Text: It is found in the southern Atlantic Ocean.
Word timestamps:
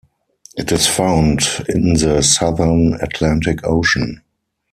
It 0.55 0.71
is 0.71 0.87
found 0.87 1.41
in 1.69 1.93
the 1.93 2.23
southern 2.23 2.95
Atlantic 3.03 3.59
Ocean. 3.63 4.23